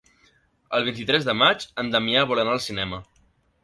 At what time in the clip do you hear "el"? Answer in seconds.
0.77-0.87